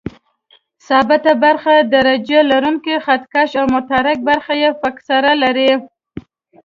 [0.87, 5.71] ثابته برخه یې درجه لرونکی خط کش او متحرکه برخه یې فکسره لري.